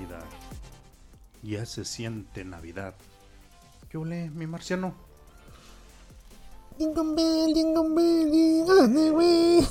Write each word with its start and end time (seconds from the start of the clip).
Navidad. 0.00 0.24
Ya 1.42 1.66
se 1.66 1.84
siente 1.84 2.42
Navidad. 2.42 2.94
¿Qué 3.90 3.98
ole, 3.98 4.30
mi 4.30 4.46
marciano? 4.46 4.94
Bell, 6.78 7.14
bell. 7.14 7.52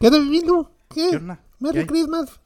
¿Qué 0.00 0.06
onda, 0.06 0.18
Bilu? 0.20 0.70
¿Qué? 0.88 1.10
¿Qué 1.10 1.16
onda? 1.16 1.38
¿Merry. 1.58 1.86
Christmas? 1.86 2.40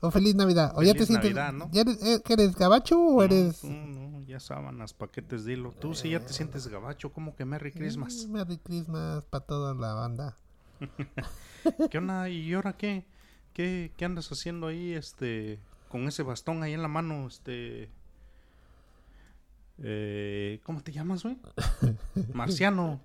¿O 0.00 0.10
Feliz 0.10 0.34
Navidad? 0.34 0.72
¿O 0.76 0.82
ya 0.82 0.94
te 0.94 1.04
sientes... 1.04 1.34
Navidad, 1.34 1.52
¿no? 1.52 1.70
¿ya 1.72 1.82
eres, 1.82 2.02
eh, 2.02 2.22
eres 2.26 2.56
gabacho 2.56 2.98
o 2.98 3.22
eres...? 3.22 3.62
No, 3.64 4.08
no, 4.08 4.22
ya 4.22 4.40
sábanas, 4.40 4.94
paquetes, 4.94 5.44
dilo. 5.44 5.72
Tú 5.72 5.94
sí 5.94 6.08
ya 6.10 6.20
te 6.20 6.32
sientes 6.32 6.68
gabacho, 6.68 7.12
como 7.12 7.36
que 7.36 7.44
Merry 7.44 7.72
Christmas. 7.72 8.26
Merry 8.28 8.56
Christmas 8.56 9.24
para 9.24 9.44
toda 9.44 9.74
la 9.74 9.92
banda. 9.92 10.38
¿Qué 11.90 11.98
onda? 11.98 12.30
¿Y 12.30 12.54
ahora 12.54 12.78
qué? 12.78 13.04
¿Qué, 13.52 13.92
qué 13.96 14.04
andas 14.06 14.32
haciendo 14.32 14.68
ahí, 14.68 14.94
este, 14.94 15.60
con 15.88 16.06
ese 16.08 16.22
bastón 16.22 16.62
ahí 16.62 16.72
en 16.74 16.82
la 16.82 16.88
mano, 16.88 17.26
este... 17.26 17.90
Eh, 19.80 20.60
¿Cómo 20.64 20.80
te 20.82 20.92
llamas, 20.92 21.22
güey? 21.22 21.38
Marciano. 22.32 23.00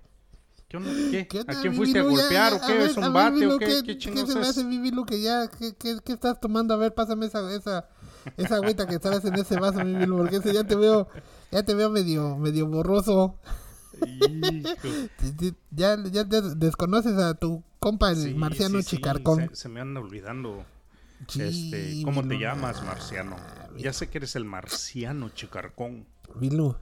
¿Qué 0.68 0.78
onda? 0.78 0.90
¿Qué? 1.12 1.28
¿Qué 1.28 1.42
onda, 1.42 1.54
¿A 1.58 1.62
quién 1.62 1.76
fuiste 1.76 2.00
a? 2.00 2.04
Ya, 2.04 2.10
golpear 2.10 2.54
ya, 2.54 2.58
o 2.58 2.68
qué? 2.68 2.74
ver, 2.74 2.90
¿Es 2.90 2.98
un 2.98 3.14
bate 3.14 3.46
o 3.48 3.60
qué? 3.60 3.66
¿Qué, 3.86 3.98
¿Qué 3.98 4.12
qué 4.12 4.26
se 4.26 4.34
me 4.36 4.48
hace, 4.48 4.64
mi 4.64 4.80
Bilu, 4.80 5.06
que 5.06 5.22
ya... 5.22 5.48
¿Qué, 5.48 5.76
qué, 5.76 5.98
qué 6.04 6.14
estás 6.14 6.40
tomando? 6.40 6.74
A 6.74 6.78
ver, 6.78 6.94
pásame 6.96 7.28
esa, 7.28 7.54
esa, 7.56 7.88
esa 8.38 8.56
agüita 8.56 8.88
que 8.88 8.98
traes 8.98 9.24
en 9.26 9.36
ese 9.36 9.58
vaso, 9.58 9.84
mi 9.84 9.94
Bilu, 9.96 10.18
porque 10.18 10.38
ese 10.38 10.52
ya 10.54 10.64
te 10.64 10.76
veo... 10.76 11.08
Ya 11.52 11.64
te 11.64 11.76
veo 11.76 11.92
medio, 11.92 12.38
medio 12.38 12.66
borroso. 12.66 13.38
Ya, 15.72 15.96
ya 16.12 16.24
des- 16.24 16.60
desconoces 16.60 17.18
a 17.20 17.36
tu 17.36 17.64
compa, 17.80 18.10
el 18.12 18.18
Sí, 18.18 18.34
marciano 18.34 18.78
sí, 18.80 18.84
sí, 18.84 18.96
chicarcón. 18.96 19.50
Se, 19.50 19.56
se 19.56 19.70
me 19.70 19.80
anda 19.82 20.00
olvidando. 20.00 20.66
Este, 21.28 22.02
¿Cómo 22.04 22.28
te 22.28 22.38
llamas, 22.38 22.84
marciano? 22.84 23.36
Ya 23.78 23.94
sé 23.94 24.10
que 24.10 24.20
eres 24.20 24.36
el 24.36 24.46
marciano 24.46 25.30
chicarcón. 25.30 26.06
Bilu, 26.36 26.76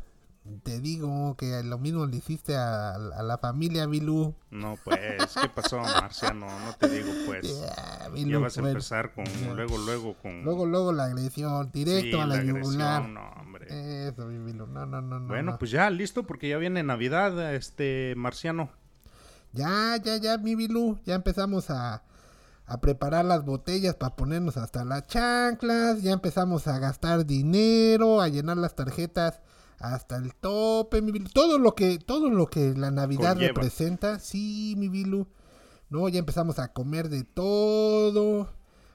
te 0.64 0.80
digo 0.80 1.36
que 1.38 1.62
lo 1.64 1.78
mismo 1.78 2.06
le 2.06 2.18
hiciste 2.18 2.56
a, 2.56 2.94
a 2.96 3.24
la 3.24 3.38
familia 3.38 3.86
Bilu. 3.86 4.36
No, 4.50 4.78
pues, 4.84 5.00
¿qué 5.42 5.50
pasó, 5.50 5.78
marciano? 5.80 6.48
No 6.48 6.74
te 6.80 6.90
digo, 6.90 7.12
pues. 7.26 7.48
Ya, 7.48 8.40
vas 8.40 8.58
a 8.58 8.62
bueno. 8.62 8.70
empezar 8.70 9.14
con, 9.14 9.26
luego, 9.56 9.78
luego 9.78 10.16
con... 10.16 10.44
Luego, 10.44 10.66
luego 10.66 10.92
la 10.94 11.06
agresión, 11.06 11.72
directo 11.72 12.18
Sí, 12.18 12.22
a 12.22 12.26
la, 12.26 12.36
agresión, 12.36 12.64
yugular. 12.64 13.08
no, 13.08 13.30
hombre. 13.40 14.08
Eso, 14.08 14.28
Bilu, 14.28 14.68
no, 14.68 14.86
no, 14.86 15.02
no, 15.02 15.20
no. 15.20 15.28
Bueno, 15.28 15.52
no. 15.52 15.60
pues 15.60 15.72
ya, 15.72 15.90
listo, 15.90 16.24
porque 16.24 16.50
ya 16.50 16.58
viene 16.58 16.82
Navidad, 16.84 17.54
este, 17.54 18.14
marciano. 18.18 18.70
Ya, 19.54 19.98
ya, 20.04 20.18
ya, 20.18 20.38
mi 20.38 20.56
Bilu, 20.56 21.00
ya 21.06 21.16
empezamos 21.16 21.70
a, 21.70 22.04
a 22.66 22.80
preparar 22.80 23.26
las 23.26 23.44
botellas 23.44 23.96
para 23.96 24.16
ponernos 24.16 24.58
hasta 24.58 24.86
las 24.86 25.08
chanclas, 25.08 26.02
ya 26.02 26.14
empezamos 26.14 26.68
a 26.68 26.80
gastar 26.80 27.26
dinero, 27.26 28.22
a 28.22 28.28
llenar 28.28 28.58
las 28.58 28.76
tarjetas 28.76 29.42
hasta 29.80 30.18
el 30.18 30.36
tope, 30.36 31.02
mi 31.02 31.12
Bilu. 31.12 31.30
Todo 31.30 31.58
lo 31.58 31.76
que, 31.76 31.98
todo 32.00 32.30
lo 32.30 32.48
que 32.48 32.74
la 32.76 32.92
Navidad 32.92 33.34
Conlleva. 33.34 33.54
representa, 33.54 34.20
sí, 34.20 34.76
mi 34.78 34.88
Bilu. 34.90 35.28
No, 35.90 36.08
ya 36.08 36.20
empezamos 36.20 36.60
a 36.60 36.72
comer 36.72 37.10
de 37.10 37.24
todo 37.24 38.50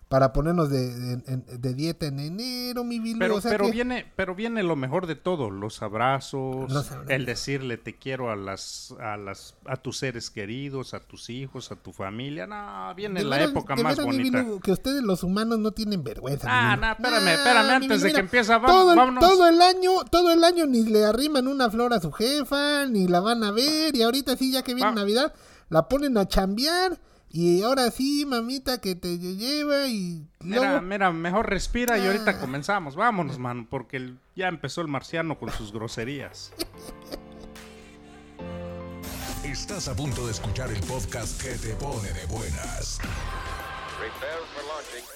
para 0.08 0.32
ponernos 0.32 0.70
de, 0.70 1.16
de- 1.16 1.74
dieta 1.74 2.06
en 2.06 2.20
enero, 2.20 2.84
mi 2.84 3.00
Bilu. 3.00 3.18
Pero, 3.18 3.34
o 3.36 3.40
sea 3.40 3.50
pero 3.50 3.64
que- 3.64 3.72
viene, 3.72 4.12
pero 4.14 4.36
viene 4.36 4.62
lo 4.62 4.76
mejor 4.76 5.08
de 5.08 5.16
todo, 5.16 5.50
los 5.50 5.82
abrazos, 5.82 6.72
Los 6.72 6.92
abrazos. 6.92 7.10
el 7.10 7.26
decirle 7.26 7.76
te 7.76 7.96
quiero 7.96 8.30
a 8.30 8.36
las, 8.36 8.94
a 9.00 9.16
las, 9.16 9.56
a 9.64 9.76
tus 9.76 9.98
seres 9.98 10.30
queridos, 10.30 10.94
a 10.94 11.00
tus 11.00 11.28
hijos, 11.28 11.72
a 11.72 11.76
tu 11.76 11.92
familia. 11.92 12.46
No, 12.46 12.94
viene 12.94 13.18
de 13.20 13.26
la 13.26 13.36
veras- 13.38 13.50
época 13.50 13.74
de 13.74 13.82
más 13.82 13.96
veras, 13.96 14.14
mi 14.14 14.30
bonita. 14.30 14.44
Que 14.62 14.70
ustedes 14.70 15.02
los 15.02 15.24
humanos 15.24 15.58
no 15.58 15.72
tienen 15.72 16.04
vergüenza. 16.04 16.46
Ah, 16.48 16.76
no, 16.76 16.92
espérame, 16.92 17.28
espérame, 17.28 17.70
antes 17.70 18.02
de 18.02 18.12
que 18.12 18.20
empiece, 18.20 18.52
va- 18.56 18.64
todo 18.64 18.92
el, 18.92 18.96
vámonos. 18.98 19.24
todo 19.28 19.48
el 19.48 19.60
año, 19.60 19.90
todo 20.08 20.32
el 20.32 20.44
año 20.44 20.66
ni 20.66 20.84
le 20.84 21.04
arriman 21.04 21.48
una 21.48 21.68
flor 21.68 21.92
a 21.92 22.00
su 22.00 22.12
jefa, 22.12 22.86
ni 22.86 23.08
la 23.08 23.18
van 23.18 23.42
a 23.42 23.50
ver, 23.50 23.96
y 23.96 24.02
ahorita 24.02 24.36
sí, 24.36 24.52
ya 24.52 24.62
que 24.62 24.72
viene 24.74 24.90
Va- 24.90 24.94
Navidad, 24.94 25.34
la 25.68 25.88
ponen 25.88 26.16
a 26.16 26.28
chambear, 26.28 27.00
y 27.38 27.62
ahora 27.62 27.90
sí, 27.90 28.24
mamita, 28.26 28.80
que 28.80 28.94
te 28.94 29.18
lleva, 29.18 29.86
y 29.88 30.26
Mira, 30.40 30.60
luego... 30.72 30.80
mira, 30.82 31.12
mejor 31.12 31.48
respira 31.50 31.98
y 31.98 32.06
ahorita 32.06 32.30
Ah. 32.32 32.40
comenzamos. 32.40 32.96
Vámonos, 32.96 33.38
mano, 33.38 33.66
porque 33.68 33.98
el- 33.98 34.18
ya 34.34 34.48
empezó 34.48 34.80
el 34.80 34.88
marciano 34.88 35.38
con 35.38 35.50
sus 35.52 35.72
groserías. 35.72 36.52
Estás 39.44 39.88
a 39.88 39.94
punto 39.94 40.26
de 40.26 40.32
escuchar 40.32 40.70
el 40.70 40.80
podcast 40.80 41.40
que 41.40 41.50
te 41.50 41.74
pone 41.74 42.12
de 42.12 42.26
buenas. 42.26 42.98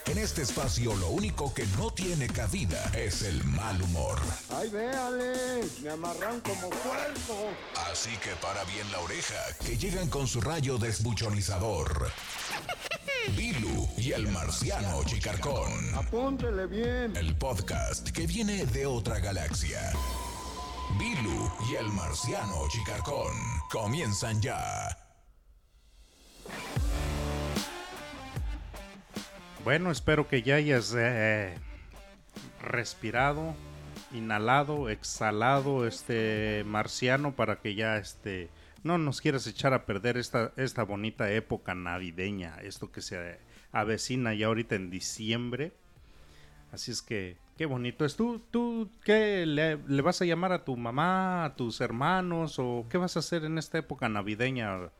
En 0.06 0.18
este 0.18 0.42
espacio 0.42 0.94
lo 0.96 1.08
único 1.08 1.52
que 1.54 1.66
no 1.78 1.92
tiene 1.92 2.26
cabida 2.28 2.90
es 2.94 3.22
el 3.22 3.42
mal 3.44 3.80
humor. 3.82 4.18
Ay, 4.50 4.68
véale, 4.70 5.64
me 5.82 5.90
amarran 5.90 6.40
como 6.40 6.70
puerco. 6.70 7.50
Así 7.90 8.10
que 8.18 8.30
para 8.42 8.64
bien 8.64 8.90
la 8.90 9.00
oreja, 9.00 9.36
que 9.64 9.76
llegan 9.76 10.08
con 10.08 10.26
su 10.26 10.40
rayo 10.40 10.78
desbuchonizador. 10.78 12.10
Bilu 13.36 13.88
y 13.96 14.12
el 14.12 14.28
marciano 14.28 15.04
Chicarcón. 15.04 15.94
Apúntele 15.94 16.66
bien. 16.66 17.16
El 17.16 17.36
podcast 17.36 18.08
que 18.10 18.26
viene 18.26 18.66
de 18.66 18.86
otra 18.86 19.20
galaxia. 19.20 19.92
Bilu 20.98 21.50
y 21.70 21.76
el 21.76 21.88
marciano 21.88 22.66
Chicarcón 22.68 23.34
comienzan 23.70 24.40
ya. 24.40 24.99
Bueno, 29.62 29.90
espero 29.90 30.26
que 30.26 30.42
ya 30.42 30.54
hayas 30.54 30.94
eh, 30.96 31.54
respirado, 32.62 33.54
inhalado, 34.10 34.88
exhalado 34.88 35.86
este 35.86 36.64
marciano 36.66 37.36
para 37.36 37.60
que 37.60 37.74
ya 37.74 37.98
este 37.98 38.48
no 38.82 38.96
nos 38.96 39.20
quieras 39.20 39.46
echar 39.46 39.74
a 39.74 39.84
perder 39.84 40.16
esta, 40.16 40.52
esta 40.56 40.82
bonita 40.84 41.30
época 41.30 41.74
navideña, 41.74 42.56
esto 42.62 42.90
que 42.90 43.02
se 43.02 43.38
avecina 43.70 44.32
ya 44.32 44.46
ahorita 44.46 44.76
en 44.76 44.88
diciembre. 44.88 45.74
Así 46.72 46.90
es 46.90 47.02
que, 47.02 47.36
qué 47.58 47.66
bonito 47.66 48.06
es. 48.06 48.16
¿Tú, 48.16 48.40
tú 48.50 48.90
qué 49.04 49.44
le, 49.44 49.76
le 49.76 50.02
vas 50.02 50.22
a 50.22 50.24
llamar 50.24 50.52
a 50.52 50.64
tu 50.64 50.74
mamá, 50.78 51.44
a 51.44 51.54
tus 51.54 51.82
hermanos 51.82 52.58
o 52.58 52.86
qué 52.88 52.96
vas 52.96 53.16
a 53.16 53.18
hacer 53.18 53.44
en 53.44 53.58
esta 53.58 53.76
época 53.76 54.08
navideña, 54.08 54.90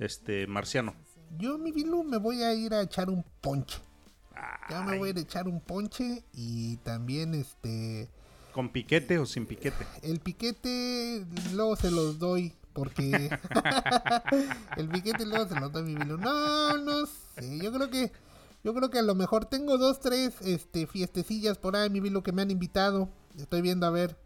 este 0.00 0.48
marciano? 0.48 0.96
Yo, 1.38 1.58
mi 1.58 1.70
Bilu, 1.70 2.02
me 2.02 2.16
voy 2.16 2.42
a 2.42 2.52
ir 2.54 2.74
a 2.74 2.82
echar 2.82 3.08
un 3.08 3.24
ponche. 3.40 3.78
Ya 4.68 4.82
me 4.82 4.98
voy 4.98 5.08
a 5.08 5.10
ir 5.10 5.18
a 5.18 5.20
echar 5.20 5.48
un 5.48 5.60
ponche, 5.60 6.24
y 6.32 6.76
también, 6.78 7.34
este... 7.34 8.08
¿Con 8.52 8.70
piquete 8.70 9.18
o 9.18 9.26
sin 9.26 9.46
piquete? 9.46 9.86
El 10.02 10.20
piquete 10.20 11.24
luego 11.52 11.76
se 11.76 11.90
los 11.90 12.18
doy 12.18 12.52
porque 12.72 13.30
el 14.76 14.88
piquete 14.88 15.26
luego 15.26 15.48
se 15.48 15.58
los 15.58 15.72
doy 15.72 15.84
mi 15.84 15.94
Bilu. 15.94 16.16
No, 16.18 16.78
no 16.78 17.06
sé. 17.06 17.58
Yo 17.58 17.72
creo 17.72 17.90
que 17.90 18.12
yo 18.62 18.74
creo 18.74 18.90
que 18.90 18.98
a 18.98 19.02
lo 19.02 19.14
mejor 19.14 19.46
tengo 19.46 19.78
dos, 19.78 20.00
tres 20.00 20.34
este 20.42 20.86
fiestecillas 20.86 21.58
por 21.58 21.76
ahí 21.76 21.90
mi 21.90 22.00
Bilu 22.00 22.22
que 22.22 22.32
me 22.32 22.42
han 22.42 22.50
invitado. 22.50 23.08
Estoy 23.38 23.62
viendo 23.62 23.86
a 23.86 23.90
ver 23.90 24.16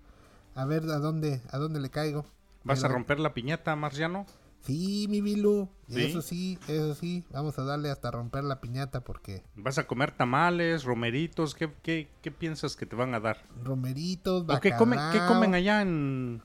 a 0.54 0.64
ver 0.64 0.84
a 0.84 0.98
dónde 0.98 1.40
a 1.50 1.58
dónde 1.58 1.80
le 1.80 1.90
caigo. 1.90 2.24
¿Vas 2.64 2.82
a 2.82 2.88
romper 2.88 3.20
la 3.20 3.34
piñata, 3.34 3.76
Marciano? 3.76 4.26
Sí, 4.64 5.06
mi 5.10 5.20
Bilu. 5.20 5.68
¿Sí? 5.88 6.04
Eso 6.04 6.22
sí, 6.22 6.58
eso 6.68 6.94
sí. 6.94 7.22
Vamos 7.30 7.58
a 7.58 7.64
darle 7.64 7.90
hasta 7.90 8.10
romper 8.10 8.44
la 8.44 8.60
piñata 8.60 9.04
porque 9.04 9.42
¿Vas 9.56 9.76
a 9.76 9.86
comer 9.86 10.12
tamales, 10.12 10.84
romeritos? 10.84 11.54
¿Qué, 11.54 11.70
qué, 11.82 12.08
qué 12.22 12.30
piensas 12.30 12.74
que 12.74 12.86
te 12.86 12.96
van 12.96 13.14
a 13.14 13.20
dar? 13.20 13.42
romeritos, 13.62 14.44
¿O 14.48 14.60
qué 14.60 14.74
comen, 14.76 14.98
qué 14.98 15.18
bacalao. 15.18 15.28
comen 15.34 15.54
allá 15.54 15.82
en... 15.82 16.42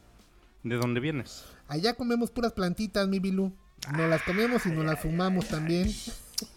de 0.64 0.76
donde 0.76 1.00
vienes? 1.00 1.46
Allá 1.70 1.94
comemos 1.94 2.32
puras 2.32 2.52
plantitas, 2.52 3.08
mi 3.08 3.20
Bilu. 3.20 3.54
Nos 3.96 4.10
las 4.10 4.22
comemos 4.24 4.66
y 4.66 4.70
nos 4.70 4.84
las 4.86 5.00
fumamos 5.00 5.48
también. 5.48 5.90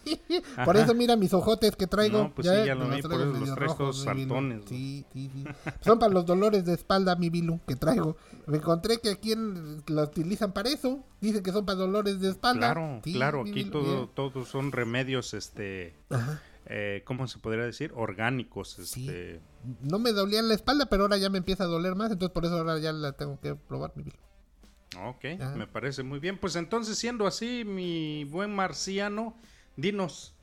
por 0.65 0.77
eso 0.77 0.93
mira 0.93 1.15
mis 1.15 1.33
ojotes 1.33 1.75
que 1.75 1.87
traigo. 1.87 2.17
No, 2.23 2.33
pues 2.35 2.47
sí, 2.47 2.53
ya 2.65 2.75
lo 2.75 2.87
vi, 2.89 3.01
por 3.01 3.11
traigo 3.11 3.23
eso 3.23 3.83
los 3.83 4.05
mi 4.05 4.13
Bilu. 4.13 4.27
saltones, 4.29 4.61
¿no? 4.61 4.67
Sí, 4.67 5.05
sí, 5.13 5.31
sí. 5.33 5.43
Son 5.81 5.99
para 5.99 6.13
los 6.13 6.25
dolores 6.25 6.65
de 6.65 6.73
espalda, 6.73 7.15
mi 7.15 7.29
Bilu, 7.29 7.59
que 7.67 7.75
traigo. 7.75 8.17
Me 8.47 8.57
encontré 8.57 8.99
que 8.99 9.09
aquí 9.11 9.31
en- 9.31 9.83
lo 9.87 10.03
utilizan 10.03 10.53
para 10.53 10.69
eso. 10.69 11.03
Dicen 11.21 11.43
que 11.43 11.51
son 11.51 11.65
para 11.65 11.77
dolores 11.79 12.19
de 12.19 12.29
espalda. 12.29 12.73
Claro, 12.73 13.01
Sí, 13.03 13.13
claro, 13.13 13.41
aquí 13.41 13.65
todo, 13.65 14.07
todos 14.09 14.47
son 14.47 14.71
remedios, 14.71 15.33
este... 15.33 15.95
Ajá. 16.09 16.41
eh, 16.65 17.01
¿Cómo 17.05 17.27
se 17.27 17.39
podría 17.39 17.63
decir? 17.65 17.91
Orgánicos, 17.95 18.77
Sí. 18.83 19.07
este... 19.07 19.41
No 19.81 19.99
me 19.99 20.11
dolía 20.11 20.39
en 20.39 20.49
la 20.49 20.53
espalda, 20.55 20.87
pero 20.87 21.03
ahora 21.03 21.17
ya 21.17 21.29
me 21.29 21.37
empieza 21.37 21.63
a 21.63 21.67
doler 21.67 21.95
más. 21.95 22.11
Entonces 22.11 22.33
por 22.33 22.45
eso 22.45 22.57
ahora 22.57 22.77
ya 22.79 22.91
la 22.91 23.13
tengo 23.13 23.39
que 23.39 23.55
probar, 23.55 23.93
mi 23.95 24.03
Bilu. 24.03 24.17
Ok, 25.07 25.25
Ajá. 25.41 25.55
me 25.55 25.65
parece 25.65 26.03
muy 26.03 26.19
bien. 26.19 26.37
Pues 26.37 26.55
entonces, 26.55 26.97
siendo 26.99 27.25
así, 27.25 27.63
mi 27.65 28.25
buen 28.25 28.53
marciano, 28.53 29.35
dinos, 29.75 30.33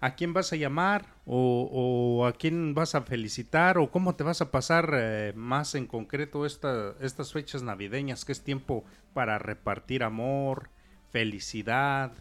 ¿a 0.00 0.14
quién 0.14 0.32
vas 0.32 0.52
a 0.52 0.56
llamar? 0.56 1.06
¿O, 1.24 2.26
a 2.26 2.32
quién 2.32 2.74
vas 2.74 2.94
a 2.94 3.02
felicitar? 3.02 3.78
¿O 3.78 3.90
cómo 3.90 4.14
te 4.14 4.24
vas 4.24 4.40
a 4.40 4.50
pasar 4.50 4.90
eh, 4.94 5.32
más 5.36 5.74
en 5.74 5.86
concreto 5.86 6.46
esta, 6.46 6.94
estas 7.00 7.32
fechas 7.32 7.62
navideñas, 7.62 8.24
que 8.24 8.32
es 8.32 8.42
tiempo 8.42 8.84
para 9.14 9.38
repartir 9.38 10.02
amor, 10.02 10.70
felicidad, 11.10 12.12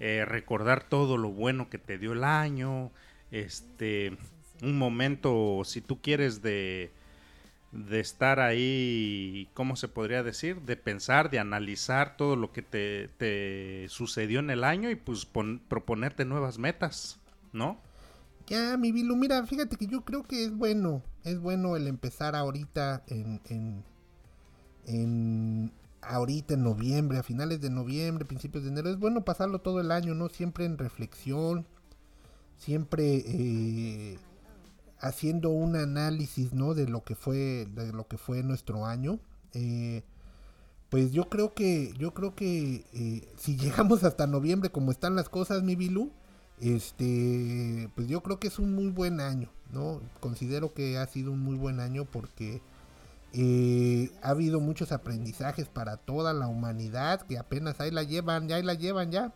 eh, 0.00 0.24
recordar 0.24 0.84
todo 0.84 1.16
lo 1.16 1.30
bueno 1.30 1.70
que 1.70 1.78
te 1.78 1.98
dio 1.98 2.12
el 2.12 2.24
año, 2.24 2.90
este... 3.30 4.16
un 4.62 4.78
momento, 4.78 5.62
si 5.64 5.80
tú 5.80 6.00
quieres, 6.00 6.42
de, 6.42 6.92
de 7.74 8.00
estar 8.00 8.40
ahí, 8.40 9.48
¿cómo 9.54 9.76
se 9.76 9.88
podría 9.88 10.22
decir? 10.22 10.62
De 10.62 10.76
pensar, 10.76 11.30
de 11.30 11.40
analizar 11.40 12.16
todo 12.16 12.36
lo 12.36 12.52
que 12.52 12.62
te, 12.62 13.08
te 13.18 13.86
sucedió 13.88 14.40
en 14.40 14.50
el 14.50 14.64
año 14.64 14.90
y 14.90 14.96
pues 14.96 15.26
pon- 15.26 15.60
proponerte 15.68 16.24
nuevas 16.24 16.58
metas, 16.58 17.18
¿no? 17.52 17.78
Ya, 18.46 18.76
mi 18.76 18.92
Bilu, 18.92 19.16
mira, 19.16 19.44
fíjate 19.46 19.76
que 19.76 19.86
yo 19.86 20.04
creo 20.04 20.22
que 20.22 20.44
es 20.44 20.54
bueno, 20.56 21.02
es 21.24 21.38
bueno 21.40 21.76
el 21.76 21.86
empezar 21.88 22.36
ahorita 22.36 23.02
en, 23.06 23.40
en, 23.48 23.84
en 24.86 25.72
ahorita 26.02 26.54
en 26.54 26.62
noviembre, 26.64 27.18
a 27.18 27.22
finales 27.22 27.60
de 27.60 27.70
noviembre, 27.70 28.24
principios 28.26 28.64
de 28.64 28.70
enero, 28.70 28.90
es 28.90 28.98
bueno 28.98 29.24
pasarlo 29.24 29.60
todo 29.60 29.80
el 29.80 29.90
año, 29.90 30.14
¿no? 30.14 30.28
Siempre 30.28 30.66
en 30.66 30.76
reflexión, 30.78 31.66
siempre 32.58 33.22
eh, 33.26 34.18
haciendo 35.04 35.50
un 35.50 35.76
análisis, 35.76 36.54
¿no? 36.54 36.74
De 36.74 36.88
lo 36.88 37.04
que 37.04 37.14
fue, 37.14 37.66
de 37.74 37.92
lo 37.92 38.08
que 38.08 38.16
fue 38.16 38.42
nuestro 38.42 38.86
año. 38.86 39.20
Eh, 39.52 40.02
pues 40.88 41.12
yo 41.12 41.28
creo 41.28 41.54
que, 41.54 41.92
yo 41.98 42.14
creo 42.14 42.34
que 42.34 42.86
eh, 42.94 43.32
si 43.36 43.56
llegamos 43.58 44.02
hasta 44.02 44.26
noviembre 44.26 44.70
como 44.70 44.90
están 44.90 45.14
las 45.14 45.28
cosas, 45.28 45.62
mi 45.62 45.76
Bilu, 45.76 46.10
este, 46.60 47.90
pues 47.94 48.08
yo 48.08 48.22
creo 48.22 48.40
que 48.40 48.48
es 48.48 48.58
un 48.58 48.74
muy 48.74 48.88
buen 48.88 49.20
año, 49.20 49.50
¿no? 49.70 50.00
Considero 50.20 50.72
que 50.72 50.96
ha 50.96 51.06
sido 51.06 51.32
un 51.32 51.40
muy 51.40 51.56
buen 51.56 51.80
año 51.80 52.06
porque 52.06 52.62
eh, 53.34 54.10
ha 54.22 54.30
habido 54.30 54.60
muchos 54.60 54.90
aprendizajes 54.90 55.68
para 55.68 55.98
toda 55.98 56.32
la 56.32 56.46
humanidad 56.46 57.22
que 57.22 57.36
apenas 57.36 57.80
ahí 57.80 57.90
la 57.90 58.04
llevan, 58.04 58.48
ya 58.48 58.56
ahí 58.56 58.62
la 58.62 58.74
llevan 58.74 59.10
ya. 59.10 59.34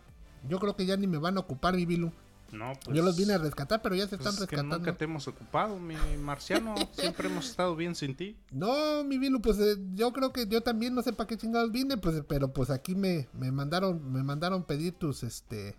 Yo 0.49 0.61
creo 0.61 0.77
que 0.77 0.87
ya 0.87 0.97
ni 0.97 1.07
me 1.07 1.19
van 1.19 1.37
a 1.37 1.41
ocupar, 1.41 1.75
mi 1.75 1.85
Bilu. 1.85 2.13
No, 2.51 2.73
pues, 2.83 2.97
Yo 2.97 3.03
los 3.03 3.17
vine 3.17 3.35
a 3.35 3.39
rescatar, 3.39 3.83
pero 3.83 3.95
ya 3.95 4.09
se 4.09 4.17
pues 4.17 4.21
están 4.21 4.33
es 4.33 4.49
que 4.49 4.57
rescatando. 4.57 4.79
nunca 4.79 4.97
te 4.97 5.05
hemos 5.05 5.29
ocupado, 5.29 5.79
mi 5.79 5.97
marciano. 6.19 6.75
Siempre 6.93 7.29
hemos 7.29 7.51
estado 7.51 7.77
bien 7.77 7.95
sin 7.95 8.17
ti. 8.17 8.37
No, 8.51 9.05
mi 9.05 9.19
Bilu, 9.19 9.43
pues 9.43 9.59
eh, 9.59 9.77
yo 9.95 10.13
creo 10.13 10.33
que 10.33 10.47
yo 10.47 10.63
también 10.63 10.95
no 10.95 11.03
sé 11.03 11.13
para 11.13 11.27
qué 11.27 11.37
chingados 11.37 11.71
vine, 11.71 11.99
pues, 11.99 12.23
pero 12.27 12.53
pues 12.53 12.71
aquí 12.71 12.95
me, 12.95 13.29
me 13.35 13.53
mandaron, 13.53 14.13
me 14.13 14.23
mandaron 14.23 14.65
pedir 14.65 14.95
tus, 14.95 15.23
este, 15.25 15.77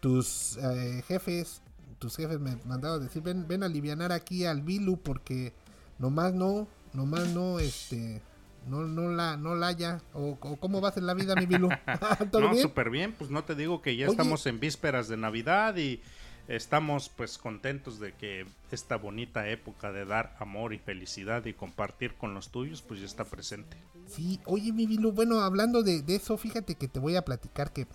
tus 0.00 0.56
eh, 0.56 1.02
jefes, 1.06 1.60
tus 1.98 2.16
jefes 2.16 2.40
me 2.40 2.56
mandaron 2.64 3.02
decir, 3.02 3.22
ven, 3.22 3.46
ven 3.46 3.62
a 3.62 3.66
alivianar 3.66 4.12
aquí 4.12 4.44
al 4.46 4.62
Bilu 4.62 4.96
porque 4.98 5.52
nomás 5.98 6.32
no, 6.32 6.66
nomás 6.92 7.28
no, 7.28 7.58
este, 7.58 8.22
no, 8.66 8.82
no 8.86 9.10
la, 9.10 9.36
no 9.36 9.54
la 9.54 9.68
haya, 9.68 10.00
o, 10.12 10.38
o 10.40 10.56
cómo 10.56 10.80
va 10.80 10.88
a 10.88 10.92
ser 10.92 11.02
la 11.02 11.14
vida, 11.14 11.34
mi 11.34 11.46
Bilu. 11.46 11.68
¿Todo 12.30 12.40
No, 12.40 12.54
súper 12.54 12.90
bien. 12.90 13.12
Pues 13.12 13.30
no 13.30 13.44
te 13.44 13.54
digo 13.54 13.82
que 13.82 13.96
ya 13.96 14.06
Oye. 14.06 14.12
estamos 14.12 14.46
en 14.46 14.60
vísperas 14.60 15.08
de 15.08 15.16
Navidad 15.16 15.76
y 15.76 16.00
estamos 16.48 17.08
pues 17.08 17.38
contentos 17.38 17.98
de 17.98 18.12
que 18.12 18.46
esta 18.70 18.96
bonita 18.96 19.48
época 19.48 19.92
de 19.92 20.04
dar 20.04 20.36
amor 20.38 20.74
y 20.74 20.78
felicidad 20.78 21.44
y 21.46 21.54
compartir 21.54 22.14
con 22.16 22.34
los 22.34 22.50
tuyos 22.50 22.82
pues 22.82 23.00
ya 23.00 23.06
está 23.06 23.24
presente. 23.24 23.76
Sí, 24.06 24.40
oye, 24.44 24.72
mi 24.72 24.86
Bilu, 24.86 25.12
bueno, 25.12 25.40
hablando 25.40 25.82
de, 25.82 26.02
de 26.02 26.16
eso, 26.16 26.36
fíjate 26.36 26.74
que 26.74 26.88
te 26.88 27.00
voy 27.00 27.16
a 27.16 27.24
platicar 27.24 27.72
que 27.72 27.86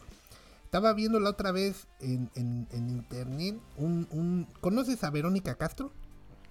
estaba 0.63 0.93
viendo 0.93 1.19
la 1.19 1.29
otra 1.31 1.51
vez 1.51 1.87
en, 1.99 2.29
en, 2.35 2.67
en 2.71 2.89
internet 2.89 3.55
un, 3.77 4.07
un... 4.11 4.47
¿Conoces 4.61 5.03
a 5.03 5.09
Verónica 5.11 5.55
Castro? 5.55 5.91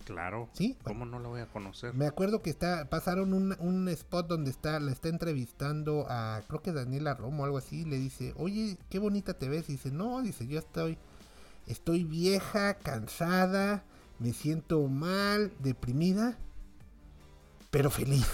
Claro. 0.08 0.48
Sí. 0.54 0.74
¿Cómo 0.84 1.04
no 1.04 1.18
la 1.18 1.28
voy 1.28 1.42
a 1.42 1.46
conocer? 1.46 1.92
Me 1.92 2.06
acuerdo 2.06 2.40
que 2.40 2.48
está 2.48 2.88
pasaron 2.88 3.34
un, 3.34 3.54
un 3.58 3.90
spot 3.90 4.26
donde 4.26 4.50
está 4.50 4.80
la 4.80 4.90
está 4.90 5.10
entrevistando 5.10 6.06
a 6.08 6.40
creo 6.48 6.62
que 6.62 6.72
Daniela 6.72 7.12
Romo 7.12 7.42
o 7.42 7.44
algo 7.44 7.58
así, 7.58 7.84
le 7.84 7.98
dice, 7.98 8.32
"Oye, 8.38 8.78
qué 8.88 8.98
bonita 8.98 9.34
te 9.34 9.50
ves." 9.50 9.68
Y 9.68 9.72
dice, 9.72 9.90
"No, 9.90 10.22
dice, 10.22 10.46
yo 10.46 10.58
estoy 10.58 10.96
estoy 11.66 12.04
vieja, 12.04 12.78
cansada, 12.78 13.84
me 14.18 14.32
siento 14.32 14.80
mal, 14.88 15.52
deprimida, 15.58 16.38
pero 17.70 17.90
feliz." 17.90 18.26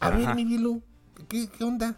A 0.00 0.10
ver, 0.10 0.34
mi 0.34 0.44
Bilu, 0.44 0.82
¿qué, 1.28 1.46
qué 1.46 1.62
onda? 1.62 1.96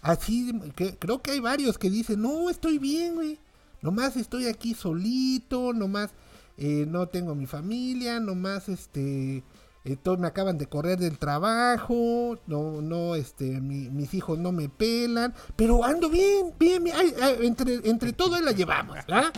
Así, 0.00 0.52
que, 0.74 0.96
creo 0.96 1.22
que 1.22 1.30
hay 1.30 1.38
varios 1.38 1.78
que 1.78 1.90
dicen, 1.90 2.22
no, 2.22 2.50
estoy 2.50 2.78
bien, 2.78 3.14
güey. 3.14 3.38
Nomás 3.82 4.16
estoy 4.16 4.48
aquí 4.48 4.74
solito, 4.74 5.72
nomás 5.72 6.10
eh, 6.56 6.84
no 6.88 7.06
tengo 7.08 7.34
mi 7.34 7.46
familia, 7.46 8.20
nomás 8.20 8.68
este, 8.68 9.42
eh, 9.84 9.96
todos 10.00 10.18
me 10.18 10.28
acaban 10.28 10.58
de 10.58 10.66
correr 10.66 10.98
del 10.98 11.18
trabajo, 11.18 12.38
no, 12.46 12.80
no, 12.82 13.14
este, 13.16 13.60
mi- 13.60 13.88
mis 13.90 14.14
hijos 14.14 14.38
no 14.38 14.52
me 14.52 14.68
pelan, 14.68 15.34
pero 15.56 15.84
ando 15.84 16.08
bien, 16.08 16.52
bien, 16.58 16.84
bien, 16.84 16.96
ay, 16.96 17.14
ay, 17.20 17.36
entre, 17.46 17.80
entre 17.88 18.12
todo 18.12 18.36
ahí 18.36 18.42
la 18.44 18.52
llevamos, 18.52 18.98
¿ah? 19.08 19.32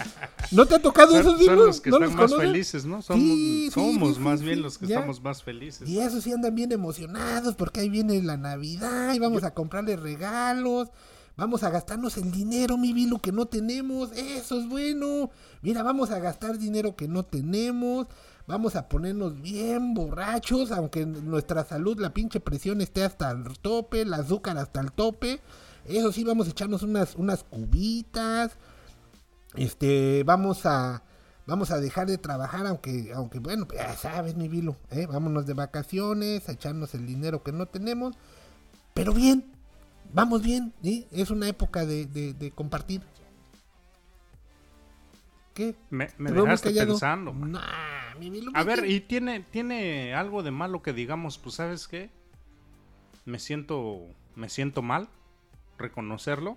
¿No 0.50 0.66
te 0.66 0.74
ha 0.74 0.78
tocado 0.82 1.18
esos 1.18 1.42
son 1.42 1.56
los 1.56 1.80
que 1.80 1.90
¿No 1.90 1.96
están 1.96 2.08
los 2.10 2.16
más 2.16 2.30
conoces? 2.30 2.50
felices, 2.50 2.84
¿no? 2.84 3.00
Somos, 3.00 3.22
Sí, 3.22 3.64
sí, 3.66 3.70
somos 3.70 4.14
sí, 4.16 4.20
más 4.20 4.40
sí, 4.40 4.44
bien 4.46 4.60
los 4.62 4.76
que 4.76 4.86
ya. 4.86 4.96
estamos 4.96 5.22
más 5.22 5.42
felices. 5.42 5.88
Y 5.88 6.00
esos 6.00 6.22
sí 6.24 6.32
andan 6.32 6.54
bien 6.54 6.72
emocionados 6.72 7.54
porque 7.54 7.80
ahí 7.80 7.88
viene 7.88 8.20
la 8.22 8.36
Navidad 8.36 9.14
y 9.14 9.18
vamos 9.18 9.44
a 9.44 9.54
comprarle 9.54 9.96
regalos. 9.96 10.88
Vamos 11.36 11.64
a 11.64 11.70
gastarnos 11.70 12.16
el 12.16 12.30
dinero, 12.30 12.76
mi 12.76 12.92
Bilu, 12.92 13.18
que 13.18 13.32
no 13.32 13.46
tenemos. 13.46 14.12
Eso 14.12 14.58
es 14.60 14.68
bueno. 14.68 15.30
Mira, 15.62 15.82
vamos 15.82 16.10
a 16.10 16.20
gastar 16.20 16.58
dinero 16.58 16.94
que 16.94 17.08
no 17.08 17.24
tenemos. 17.24 18.06
Vamos 18.46 18.76
a 18.76 18.88
ponernos 18.88 19.40
bien 19.40 19.94
borrachos, 19.94 20.70
aunque 20.70 21.06
nuestra 21.06 21.64
salud, 21.64 21.98
la 21.98 22.12
pinche 22.12 22.40
presión 22.40 22.80
esté 22.80 23.02
hasta 23.02 23.30
el 23.30 23.58
tope, 23.58 24.02
el 24.02 24.12
azúcar 24.12 24.58
hasta 24.58 24.80
el 24.80 24.92
tope. 24.92 25.40
Eso 25.86 26.12
sí, 26.12 26.24
vamos 26.24 26.46
a 26.46 26.50
echarnos 26.50 26.82
unas, 26.82 27.16
unas 27.16 27.42
cubitas. 27.42 28.52
Este, 29.54 30.22
vamos 30.24 30.66
a 30.66 31.02
vamos 31.46 31.70
a 31.70 31.80
dejar 31.80 32.06
de 32.06 32.18
trabajar, 32.18 32.66
aunque, 32.66 33.12
aunque 33.14 33.38
bueno, 33.38 33.66
ya 33.74 33.96
sabes, 33.96 34.34
mi 34.34 34.48
Vilo, 34.48 34.76
¿eh? 34.90 35.06
vámonos 35.06 35.46
de 35.46 35.54
vacaciones, 35.54 36.48
a 36.48 36.52
echarnos 36.52 36.94
el 36.94 37.06
dinero 37.06 37.42
que 37.42 37.52
no 37.52 37.66
tenemos, 37.66 38.16
pero 38.94 39.12
bien, 39.12 39.53
vamos 40.14 40.42
bien, 40.42 40.72
¿sí? 40.82 41.06
es 41.10 41.30
una 41.30 41.48
época 41.48 41.84
de, 41.84 42.06
de, 42.06 42.32
de 42.32 42.50
compartir. 42.50 43.02
¿Qué? 45.52 45.76
Me, 45.90 46.08
me 46.18 46.32
dejaste 46.32 46.72
pensando. 46.72 47.32
Nah, 47.32 48.14
mi 48.18 48.30
Vilo, 48.30 48.50
A 48.54 48.64
ver, 48.64 48.90
y 48.90 49.00
tiene, 49.00 49.40
tiene 49.40 50.14
algo 50.14 50.42
de 50.42 50.50
malo 50.50 50.82
que 50.82 50.92
digamos, 50.92 51.38
pues 51.38 51.56
sabes 51.56 51.86
qué, 51.86 52.10
me 53.24 53.38
siento, 53.38 54.00
me 54.34 54.48
siento 54.48 54.82
mal, 54.82 55.08
reconocerlo. 55.78 56.56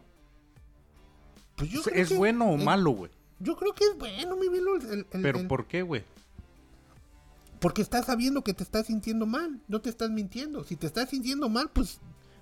Pues 1.57 1.69
yo 1.69 1.81
¿Es, 1.93 2.09
que- 2.09 2.15
bueno 2.17 2.45
o 2.49 2.57
eh, 2.57 2.63
malo, 2.63 2.91
güey? 2.91 3.11
Yo 3.39 3.55
creo 3.55 3.73
que 3.73 3.83
es 3.83 3.97
bueno, 3.97 4.35
mi 4.35 4.47
el- 4.47 5.05
Pero 5.11 5.39
el- 5.39 5.47
¿por 5.47 5.67
qué, 5.67 5.83
güey? 5.83 6.03
porque 7.59 7.81
estás 7.81 8.05
sabiendo 8.05 8.43
que 8.43 8.53
te 8.53 8.63
estás 8.63 8.87
sintiendo 8.87 9.25
mal, 9.25 9.59
no 9.67 9.81
te 9.81 9.89
estás 9.89 10.09
mintiendo. 10.09 10.63
Si 10.63 10.75
te 10.75 10.85
estás 10.87 11.09
sintiendo 11.09 11.49
mal, 11.49 11.69
pues 11.73 11.99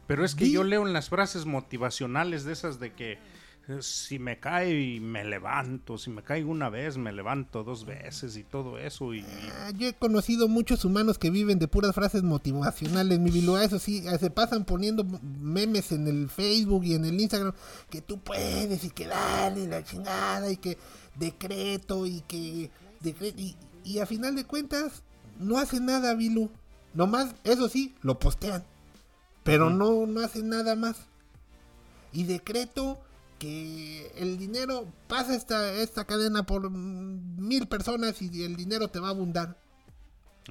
Pero 0.07 0.23
es 0.23 0.35
que 0.35 0.51
yo 0.51 0.63
leo 0.63 0.85
en 0.85 0.93
las 0.93 1.09
frases 1.09 1.45
motivacionales 1.45 2.43
de 2.43 2.53
esas 2.53 2.79
de 2.79 2.93
que 2.93 3.19
eh, 3.67 3.81
si 3.81 4.19
me 4.19 4.39
cae 4.39 4.99
me 4.99 5.23
levanto, 5.23 5.97
si 5.97 6.11
me 6.11 6.21
caigo 6.21 6.51
una 6.51 6.69
vez 6.69 6.97
me 6.97 7.11
levanto 7.11 7.63
dos 7.63 7.85
veces 7.85 8.37
y 8.37 8.43
todo 8.43 8.77
eso 8.77 9.15
y 9.15 9.25
Ah, 9.53 9.71
yo 9.75 9.87
he 9.87 9.93
conocido 9.93 10.47
muchos 10.47 10.85
humanos 10.85 11.17
que 11.17 11.31
viven 11.31 11.57
de 11.57 11.67
puras 11.67 11.95
frases 11.95 12.21
motivacionales, 12.21 13.17
mi 13.17 13.31
Bilua, 13.31 13.63
eso 13.63 13.79
sí, 13.79 14.03
ah, 14.07 14.19
se 14.19 14.29
pasan 14.29 14.65
poniendo 14.65 15.03
memes 15.23 15.91
en 15.91 16.07
el 16.07 16.29
Facebook 16.29 16.83
y 16.85 16.93
en 16.93 17.05
el 17.05 17.19
Instagram, 17.19 17.53
que 17.89 18.01
tú 18.01 18.19
puedes 18.19 18.83
y 18.83 18.91
que 18.91 19.07
dale 19.07 19.67
la 19.67 19.83
chingada 19.83 20.51
y 20.51 20.57
que 20.57 20.77
decreto 21.15 22.05
y 22.05 22.21
que 22.21 22.69
decreto 22.99 23.39
y, 23.39 23.55
y 23.83 23.97
a 23.97 24.05
final 24.05 24.35
de 24.35 24.43
cuentas 24.43 25.01
no 25.39 25.57
hacen 25.57 25.87
nada, 25.87 26.13
Bilu. 26.13 26.51
Nomás, 26.93 27.35
eso 27.43 27.67
sí, 27.67 27.95
lo 28.01 28.19
postean, 28.19 28.63
pero 29.45 29.69
no, 29.69 30.05
no 30.05 30.19
hacen 30.19 30.49
nada 30.49 30.75
más. 30.75 30.97
Y 32.11 32.23
decreto 32.25 32.99
que 33.39 34.11
el 34.17 34.37
dinero 34.37 34.87
pasa 35.07 35.35
esta, 35.35 35.71
esta 35.73 36.05
cadena 36.05 36.45
por 36.45 36.69
mil 36.71 37.67
personas 37.67 38.21
y 38.21 38.43
el 38.43 38.55
dinero 38.55 38.89
te 38.89 38.99
va 38.99 39.07
a 39.07 39.11
abundar. 39.11 39.57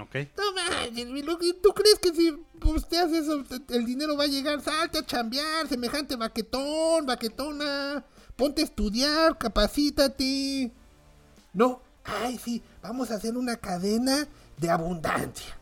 ¿ok? 0.01 0.15
No 0.37 0.53
manches, 0.55 1.61
¿tú 1.63 1.73
crees 1.75 1.99
que 1.99 2.15
si 2.15 2.33
posteas 2.61 3.11
eso, 3.13 3.43
te- 3.45 3.77
el 3.77 3.85
dinero 3.87 4.17
va 4.17 4.25
a 4.25 4.29
llegar? 4.29 4.61
Salte 4.61 4.99
a 4.99 5.07
chambear, 5.07 5.69
semejante 5.69 6.17
baquetón, 6.17 7.07
baquetona. 7.07 8.05
Ponte 8.37 8.63
a 8.63 8.65
estudiar, 8.65 9.39
capacítate. 9.39 10.73
No, 11.53 11.81
ay, 12.05 12.39
sí, 12.39 12.63
vamos 12.83 13.11
a 13.11 13.15
hacer 13.15 13.37
una 13.37 13.57
cadena 13.57 14.27
de 14.59 14.71
abundancia. 14.71 15.57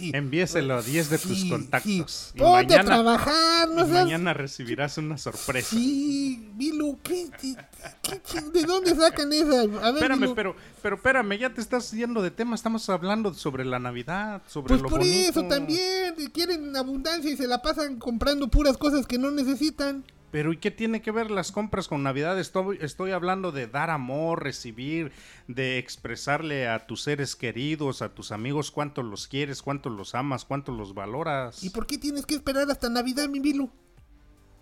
Envíeselo 0.00 0.74
a 0.74 0.82
10 0.82 1.10
de 1.10 1.18
tus 1.18 1.44
contactos. 1.44 2.32
Y 2.34 2.38
Ponte 2.38 2.74
a 2.74 2.78
mañana, 2.82 2.84
trabajar, 2.84 3.68
no 3.68 3.86
y 3.86 3.90
seas... 3.90 4.04
mañana 4.04 4.34
recibirás 4.34 4.98
una 4.98 5.16
sorpresa. 5.18 5.68
Sí, 5.70 6.50
Bilu, 6.54 6.98
¿qué, 7.02 7.28
qué- 7.40 7.54
qué 8.02 8.20
ching- 8.22 8.50
¿de 8.50 8.62
dónde 8.64 8.94
sacan 8.96 9.32
esa? 9.32 9.60
A 9.60 9.66
ver, 9.92 9.94
Espérame, 10.02 10.34
pero, 10.34 10.56
pero 10.82 10.96
espérame, 10.96 11.38
ya 11.38 11.50
te 11.54 11.60
estás 11.60 11.92
yendo 11.92 12.22
de 12.22 12.32
tema, 12.32 12.56
estamos 12.56 12.88
hablando 12.88 13.32
sobre 13.34 13.64
la 13.64 13.78
Navidad, 13.78 14.42
sobre 14.48 14.68
Pues 14.68 14.82
lo 14.82 14.88
por 14.88 14.98
bonito. 14.98 15.30
eso 15.30 15.44
también, 15.46 16.14
quieren 16.32 16.76
abundancia 16.76 17.30
y 17.30 17.36
se 17.36 17.46
la 17.46 17.62
pasan 17.62 17.98
comprando 18.00 18.48
puras 18.48 18.76
cosas 18.76 19.06
que 19.06 19.18
no 19.18 19.30
necesitan. 19.30 20.04
Pero 20.34 20.52
¿y 20.52 20.56
qué 20.56 20.72
tiene 20.72 21.00
que 21.00 21.12
ver 21.12 21.30
las 21.30 21.52
compras 21.52 21.86
con 21.86 22.02
Navidad? 22.02 22.40
Estoy, 22.40 22.78
estoy 22.80 23.12
hablando 23.12 23.52
de 23.52 23.68
dar 23.68 23.88
amor, 23.88 24.42
recibir, 24.42 25.12
de 25.46 25.78
expresarle 25.78 26.66
a 26.66 26.88
tus 26.88 27.02
seres 27.02 27.36
queridos, 27.36 28.02
a 28.02 28.16
tus 28.16 28.32
amigos 28.32 28.72
cuánto 28.72 29.04
los 29.04 29.28
quieres, 29.28 29.62
cuánto 29.62 29.90
los 29.90 30.16
amas, 30.16 30.44
cuánto 30.44 30.72
los 30.72 30.92
valoras. 30.92 31.62
¿Y 31.62 31.70
por 31.70 31.86
qué 31.86 31.98
tienes 31.98 32.26
que 32.26 32.34
esperar 32.34 32.68
hasta 32.68 32.88
Navidad, 32.88 33.28
mi 33.28 33.38
Vilu? 33.38 33.70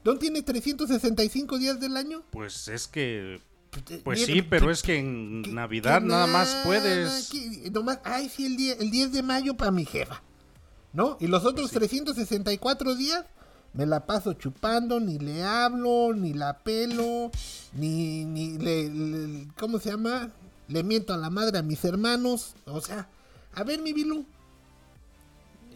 ¿No 0.05 0.19
tienes 0.19 0.45
365 0.45 1.57
días 1.57 1.81
del 1.81 1.97
año? 1.97 2.23
Pues 2.33 2.69
es 2.69 2.87
que 2.87 3.37
eh, 3.89 4.01
Pues 4.05 4.27
sí, 4.27 4.43
pero 4.43 4.67
que- 4.67 4.73
es 4.75 4.83
que 4.83 4.99
en 4.99 5.55
Navidad 5.55 6.03
nada 6.03 6.27
más 6.27 6.55
puedes. 6.67 7.31
que 7.31 7.71
nomás, 7.71 7.99
ay, 8.05 8.29
sí, 8.29 8.45
el, 8.45 8.59
día, 8.59 8.75
el 8.79 8.91
10 8.91 9.11
de 9.15 9.23
mayo 9.23 9.57
para 9.57 9.71
mi 9.71 9.87
jefa. 9.87 10.23
¿No? 10.93 11.17
Y 11.19 11.29
los 11.29 11.47
otros 11.47 11.71
364 11.71 12.95
días 12.95 13.25
me 13.75 13.87
la 13.87 14.05
paso 14.07 14.35
chupando, 14.35 15.01
ni 15.01 15.19
le 15.19 15.43
hablo, 15.43 16.13
ni 16.15 16.35
la 16.35 16.59
pelo, 16.59 17.31
ni, 17.75 18.25
ni 18.25 18.59
le, 18.59 18.89
le- 18.91 19.49
¿Cómo 19.59 19.79
se 19.79 19.91
llama? 19.91 20.31
Le 20.69 20.83
miento 20.83 21.13
a 21.15 21.17
la 21.17 21.31
madre 21.31 21.59
a 21.59 21.63
mis 21.63 21.85
hermanos. 21.85 22.55
O 22.67 22.81
sea, 22.81 23.09
a 23.55 23.63
ver, 23.65 23.81
mi 23.81 23.93
Bilu. 23.93 24.25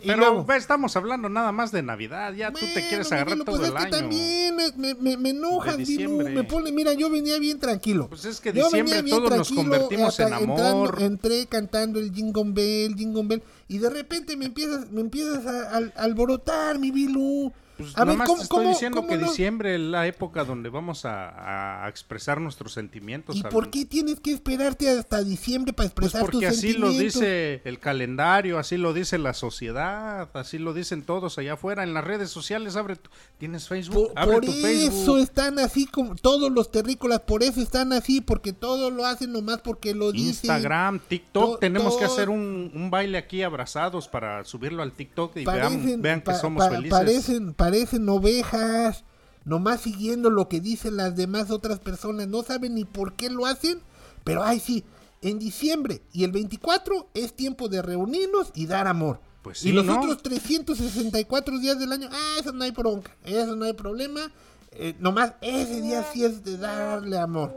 Pero 0.05 0.19
luego- 0.19 0.53
estamos 0.53 0.95
hablando 0.95 1.29
nada 1.31 1.53
más 1.53 1.73
de 1.73 1.83
Navidad. 1.83 2.33
Ya 2.35 2.53
tú 2.53 2.59
te 2.61 2.67
bueno, 2.67 2.89
quieres 2.89 3.11
agarrar 3.13 3.39
todo 3.39 3.45
pues 3.57 3.61
el 3.61 3.67
es 3.69 3.73
que 3.73 3.79
año. 3.87 3.91
también 3.91 4.55
me, 4.57 4.73
me, 4.77 4.95
me- 4.95 5.17
me 5.17 5.31
enojas. 5.31 5.79
Me 5.79 6.45
pone, 6.45 6.71
mira, 6.71 6.93
yo 6.93 7.09
venía 7.11 7.39
bien 7.39 7.59
tranquilo. 7.59 8.09
Pues 8.09 8.27
es 8.27 8.41
que 8.41 8.53
Yo 8.53 8.65
diciembre 8.65 8.97
venía 8.97 9.03
bien 9.03 9.17
todos 9.17 9.31
nos 9.39 9.49
tranquilo, 9.49 9.63
convertimos 9.63 10.21
en 10.21 10.25
hasta 10.27 10.39
entrando- 10.39 10.69
amor. 10.85 11.03
entré 11.03 11.47
cantando 11.47 11.99
el 11.99 12.13
Jingle 12.13 12.53
Bell, 12.53 12.95
Jingle 12.95 13.23
Bell, 13.27 13.43
y 13.69 13.79
de 13.79 13.89
repente 13.91 14.37
me 14.37 14.45
empiezas, 14.45 14.91
me 14.93 15.01
empiezas 15.01 15.47
a, 15.47 15.77
a- 15.79 15.93
a 15.97 16.03
alborotar, 16.05 16.79
mi 16.79 16.91
Bilu. 16.91 17.53
Pues 17.77 17.97
a 17.97 18.05
nada 18.05 18.17
más 18.17 18.35
te 18.35 18.43
estoy 18.43 18.67
diciendo 18.69 18.97
cómo 18.99 19.09
que 19.09 19.17
no? 19.19 19.27
diciembre 19.29 19.75
es 19.75 19.81
la 19.81 20.07
época 20.07 20.45
donde 20.45 20.69
vamos 20.71 21.05
a, 21.05 21.85
a 21.85 21.89
expresar 21.89 22.41
nuestros 22.41 22.73
sentimientos. 22.73 23.37
¿Y 23.37 23.43
por 23.43 23.71
qué 23.71 23.85
tienes 23.85 24.19
que 24.21 24.33
esperarte 24.33 24.89
hasta 24.89 25.23
diciembre 25.23 25.73
para 25.73 25.89
Pues 25.91 26.07
expresar 26.07 26.21
porque 26.23 26.47
tus 26.49 26.57
así 26.59 26.73
lo 26.75 26.91
dice 26.91 27.61
el 27.65 27.79
calendario, 27.79 28.59
así 28.59 28.77
lo 28.77 28.93
dice 28.93 29.19
la 29.19 29.35
sociedad, 29.35 30.29
así 30.35 30.59
lo 30.59 30.73
dicen 30.75 31.03
todos 31.03 31.39
allá 31.39 31.55
afuera. 31.55 31.83
En 31.83 31.93
las 31.95 32.05
redes 32.05 32.31
sociales, 32.31 32.77
abre 32.77 32.97
tu- 32.97 33.11
¿tienes 33.39 33.69
Facebook? 33.69 34.09
Por, 34.09 34.19
abre 34.19 34.35
por 34.37 34.45
tu 34.47 34.53
eso 34.53 34.63
Facebook. 34.63 35.19
están 35.19 35.59
así 35.59 35.87
como 35.87 36.15
todos 36.15 36.51
los 36.51 36.71
terrícolas, 36.71 37.21
por 37.21 37.43
eso 37.43 37.61
están 37.61 37.93
así, 37.93 38.21
porque 38.21 38.53
todo 38.53 38.91
lo 38.91 39.05
hacen 39.07 39.33
nomás 39.33 39.61
porque 39.61 39.95
lo 39.95 40.13
dicen. 40.13 40.29
Instagram, 40.29 41.01
TikTok, 41.09 41.53
To- 41.55 41.59
tenemos 41.59 41.97
que 41.97 42.05
hacer 42.05 42.29
un, 42.31 42.71
un 42.75 42.91
baile 42.91 43.19
aquí 43.19 43.43
abrazados 43.43 44.09
para 44.09 44.45
subirlo 44.45 44.83
al 44.83 44.93
TikTok 44.93 45.37
y 45.37 45.45
vean, 45.45 45.59
parecen, 45.61 46.03
vean 46.03 46.21
que 46.21 46.25
pa- 46.27 46.35
somos 46.39 46.65
pa- 46.65 46.71
felices. 46.71 46.91
Parecen, 46.91 47.55
parecen 47.55 47.66
ovejas, 48.09 49.05
nomás 49.45 49.81
siguiendo 49.81 50.31
lo 50.31 50.49
que 50.49 50.61
dicen 50.61 50.97
las 50.97 51.17
demás 51.17 51.51
otras 51.51 51.79
personas. 51.79 52.29
No 52.29 52.43
saben 52.43 52.75
ni 52.75 52.85
por 52.85 53.15
qué 53.15 53.31
lo 53.31 53.47
hacen, 53.47 53.81
pero 54.25 54.43
ay 54.43 54.61
sí, 54.61 54.85
en 55.23 55.39
diciembre 55.39 56.03
y 56.13 56.25
el 56.25 56.33
24 56.33 57.09
es 57.15 57.35
tiempo 57.35 57.69
de 57.69 57.83
reunirnos 57.83 58.51
y 58.55 58.67
dar 58.67 58.87
amor. 58.87 59.21
Pues 59.43 59.61
y 59.61 59.69
sí, 59.69 59.73
los 59.73 59.85
¿no? 59.85 59.99
otros 59.99 60.23
364 60.23 61.59
días 61.59 61.79
del 61.79 61.93
año, 61.93 62.09
ah, 62.11 62.37
eso 62.41 62.53
no 62.53 62.65
hay 62.65 62.73
bronca, 62.73 63.17
eso 63.25 63.55
no 63.55 63.65
hay 63.65 63.75
problema. 63.75 64.33
Eh, 64.73 64.95
nomás 64.99 65.35
ese 65.41 65.81
día 65.81 66.05
sí 66.13 66.25
es 66.25 66.45
de 66.45 66.59
darle 66.59 67.19
amor. 67.19 67.55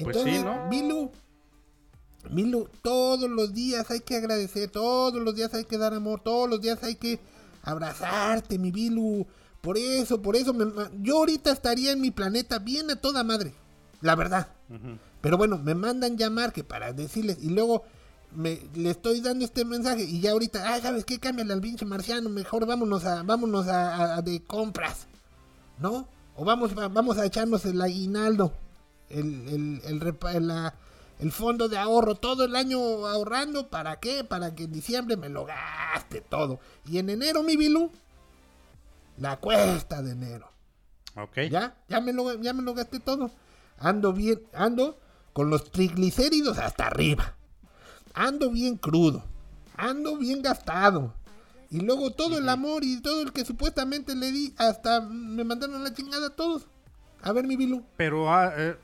Pues 0.00 0.16
sí, 0.16 0.22
Entonces, 0.30 0.44
¿no? 0.44 0.68
Milu, 0.68 1.10
Milu, 2.30 2.68
todos 2.82 3.28
los 3.28 3.52
días 3.52 3.90
hay 3.90 4.00
que 4.00 4.16
agradecer, 4.16 4.70
todos 4.70 5.20
los 5.20 5.34
días 5.34 5.52
hay 5.54 5.64
que 5.64 5.78
dar 5.78 5.92
amor, 5.94 6.20
todos 6.22 6.48
los 6.48 6.60
días 6.60 6.82
hay 6.82 6.94
que 6.94 7.18
abrazarte, 7.62 8.58
mi 8.58 8.70
Bilu. 8.70 9.26
Por 9.60 9.76
eso, 9.76 10.22
por 10.22 10.36
eso, 10.36 10.54
me 10.54 10.66
yo 11.02 11.18
ahorita 11.18 11.50
estaría 11.50 11.92
en 11.92 12.00
mi 12.00 12.10
planeta 12.10 12.58
bien 12.58 12.90
a 12.90 12.96
toda 12.96 13.24
madre, 13.24 13.52
la 14.00 14.14
verdad. 14.14 14.48
Pero 15.20 15.36
bueno, 15.36 15.58
me 15.58 15.74
mandan 15.74 16.16
llamar 16.16 16.52
que 16.52 16.62
para 16.64 16.92
decirles, 16.92 17.38
y 17.42 17.50
luego 17.50 17.82
me, 18.32 18.60
le 18.74 18.90
estoy 18.90 19.20
dando 19.20 19.44
este 19.44 19.64
mensaje, 19.64 20.04
y 20.04 20.20
ya 20.20 20.30
ahorita, 20.32 20.74
ah, 20.74 20.80
¿sabes 20.80 21.04
qué? 21.04 21.18
Cámbiale 21.18 21.52
al 21.54 21.60
pinche 21.60 21.84
marciano, 21.84 22.28
mejor 22.28 22.66
vámonos 22.66 23.04
a, 23.04 23.22
vámonos 23.24 23.66
a, 23.66 23.94
a- 23.96 24.16
a 24.18 24.22
de 24.22 24.42
compras, 24.44 25.06
¿no? 25.80 26.06
O 26.36 26.44
vamos, 26.44 26.72
vamos 26.74 27.18
a 27.18 27.26
echarnos 27.26 27.64
el 27.64 27.80
aguinaldo, 27.82 28.52
el, 29.10 29.48
el, 29.48 29.80
el, 29.86 30.00
repa- 30.00 30.38
la- 30.40 30.74
el 31.18 31.32
fondo 31.32 31.68
de 31.68 31.78
ahorro, 31.78 32.14
todo 32.14 32.44
el 32.44 32.54
año 32.54 32.78
ahorrando, 33.06 33.68
¿para 33.68 33.98
qué? 33.98 34.22
Para 34.24 34.54
que 34.54 34.64
en 34.64 34.72
diciembre 34.72 35.16
me 35.16 35.28
lo 35.28 35.44
gaste 35.44 36.20
todo. 36.20 36.60
Y 36.86 36.98
en 36.98 37.10
enero, 37.10 37.42
mi 37.42 37.56
Bilú, 37.56 37.90
la 39.16 39.36
cuesta 39.38 40.00
de 40.02 40.12
enero. 40.12 40.48
Ok. 41.16 41.38
Ya, 41.50 41.76
ya 41.88 42.00
me 42.00 42.12
lo, 42.12 42.40
ya 42.40 42.52
me 42.52 42.62
lo 42.62 42.74
gasté 42.74 43.00
todo. 43.00 43.30
Ando 43.78 44.12
bien, 44.12 44.42
ando 44.52 44.98
con 45.32 45.50
los 45.50 45.70
triglicéridos 45.70 46.58
hasta 46.58 46.86
arriba. 46.86 47.34
Ando 48.14 48.50
bien 48.50 48.76
crudo. 48.76 49.24
Ando 49.76 50.16
bien 50.16 50.42
gastado. 50.42 51.14
Y 51.70 51.80
luego 51.80 52.12
todo 52.12 52.38
el 52.38 52.48
amor 52.48 52.82
y 52.84 53.00
todo 53.02 53.22
el 53.22 53.32
que 53.32 53.44
supuestamente 53.44 54.14
le 54.14 54.32
di, 54.32 54.54
hasta 54.56 55.00
me 55.00 55.44
mandaron 55.44 55.76
a 55.76 55.80
la 55.80 55.92
chingada 55.92 56.30
todos. 56.30 56.66
A 57.22 57.32
ver, 57.32 57.46
mi 57.46 57.56
Bilu. 57.56 57.84
Pero, 57.96 58.32
ah, 58.32 58.52
eh, 58.56 58.76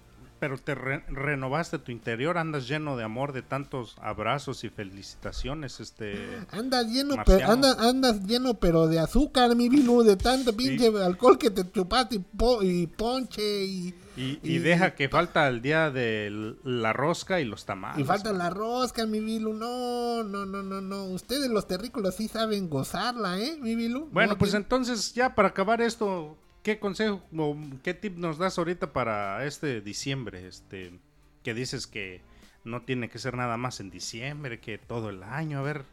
pero 0.44 0.58
te 0.58 0.74
re- 0.74 1.02
renovaste 1.08 1.78
tu 1.78 1.90
interior, 1.90 2.36
andas 2.36 2.68
lleno 2.68 2.98
de 2.98 3.04
amor, 3.04 3.32
de 3.32 3.40
tantos 3.40 3.96
abrazos 4.02 4.62
y 4.62 4.68
felicitaciones, 4.68 5.80
este... 5.80 6.44
Andas 6.50 6.86
lleno, 6.88 7.16
pero, 7.24 7.50
anda- 7.50 7.76
andas 7.78 8.20
lleno, 8.26 8.52
pero 8.52 8.86
de 8.86 8.98
azúcar, 8.98 9.56
mi 9.56 9.70
Bilu, 9.70 10.02
de 10.02 10.16
tanto 10.16 10.54
pinche 10.54 10.88
alcohol 11.02 11.38
que 11.38 11.50
te 11.50 11.70
chupaste 11.72 12.16
y, 12.16 12.18
po- 12.18 12.62
y 12.62 12.86
ponche 12.88 13.64
y, 13.64 13.94
Y, 14.18 14.38
y 14.42 14.58
deja 14.58 14.94
que 14.94 15.08
falta 15.08 15.48
el 15.48 15.62
día 15.62 15.90
de 15.90 16.54
la 16.62 16.92
rosca 16.92 17.40
y 17.40 17.46
los 17.46 17.64
tamales. 17.64 18.00
Y 18.00 18.04
falta 18.04 18.30
la 18.34 18.50
rosca, 18.50 19.06
mi 19.06 19.20
Bilu. 19.20 19.54
No, 19.54 20.24
no, 20.24 20.44
no, 20.44 20.62
no, 20.62 20.82
no. 20.82 21.04
Ustedes 21.06 21.48
los 21.50 21.66
terrícolas 21.66 22.16
sí 22.16 22.28
saben 22.28 22.68
gozarla, 22.68 23.40
¿eh, 23.40 23.56
mi 23.62 23.74
Bilu? 23.76 24.10
Bueno, 24.12 24.32
No 24.32 24.38
pues 24.38 24.52
entonces 24.52 25.14
ya 25.14 25.34
para 25.34 25.48
acabar 25.48 25.80
esto, 25.80 26.36
¿qué 26.64 26.80
consejo 26.80 27.22
o 27.36 27.56
qué 27.84 27.94
tip 27.94 28.16
nos 28.16 28.38
das 28.38 28.58
ahorita 28.58 28.92
para 28.92 29.44
este 29.46 29.80
diciembre? 29.80 30.48
Este, 30.48 30.98
que 31.44 31.54
dices 31.54 31.86
que 31.86 32.20
no 32.64 32.82
tiene 32.82 33.08
que 33.08 33.20
ser 33.20 33.36
nada 33.36 33.56
más 33.56 33.78
en 33.78 33.90
diciembre, 33.90 34.58
que 34.58 34.78
todo 34.78 35.10
el 35.10 35.22
año. 35.22 35.60
A 35.60 35.62
ver, 35.62 35.84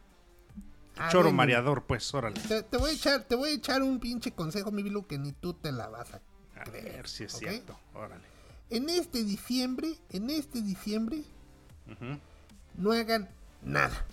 Ah, 0.98 1.10
choro 1.10 1.32
mareador, 1.32 1.84
pues, 1.86 2.14
órale. 2.14 2.40
Te, 2.42 2.64
te 2.64 2.78
voy 2.78 2.92
a 2.92 2.94
echar, 2.94 3.24
te 3.24 3.36
voy 3.36 3.52
a 3.52 3.54
echar 3.54 3.82
un 3.82 4.00
pinche 4.00 4.32
consejo, 4.32 4.72
mi 4.72 4.84
Bilu, 4.84 5.08
que 5.08 5.18
ni 5.18 5.32
tú 5.32 5.54
te 5.54 5.72
la 5.72 5.88
vas 5.88 6.14
a 6.14 6.22
A 6.60 6.70
ver 6.70 7.08
si 7.08 7.24
es 7.24 7.32
cierto, 7.32 7.80
órale. 7.94 8.26
En 8.70 8.90
este 8.90 9.24
diciembre, 9.24 9.98
en 10.10 10.30
este 10.30 10.62
diciembre, 10.62 11.24
no 12.76 12.92
hagan 12.92 13.30
nada. 13.64 14.06